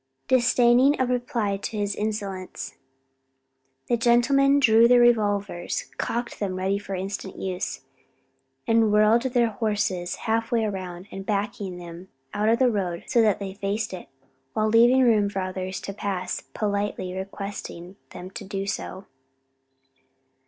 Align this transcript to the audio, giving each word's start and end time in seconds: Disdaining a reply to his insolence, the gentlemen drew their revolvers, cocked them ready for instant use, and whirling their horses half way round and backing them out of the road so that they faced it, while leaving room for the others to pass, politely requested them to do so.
Disdaining 0.27 0.99
a 0.99 1.05
reply 1.05 1.57
to 1.57 1.77
his 1.77 1.93
insolence, 1.95 2.73
the 3.85 3.95
gentlemen 3.97 4.59
drew 4.59 4.87
their 4.87 4.99
revolvers, 4.99 5.91
cocked 5.99 6.39
them 6.39 6.55
ready 6.55 6.79
for 6.79 6.95
instant 6.95 7.37
use, 7.37 7.81
and 8.65 8.91
whirling 8.91 9.31
their 9.31 9.51
horses 9.51 10.15
half 10.25 10.51
way 10.51 10.65
round 10.65 11.05
and 11.11 11.23
backing 11.23 11.77
them 11.77 12.07
out 12.33 12.49
of 12.49 12.57
the 12.57 12.71
road 12.71 13.03
so 13.05 13.21
that 13.21 13.37
they 13.37 13.53
faced 13.53 13.93
it, 13.93 14.09
while 14.53 14.69
leaving 14.69 15.03
room 15.03 15.29
for 15.29 15.37
the 15.43 15.49
others 15.49 15.79
to 15.81 15.93
pass, 15.93 16.41
politely 16.55 17.13
requested 17.13 17.95
them 18.09 18.31
to 18.31 18.43
do 18.43 18.65
so. 18.65 19.05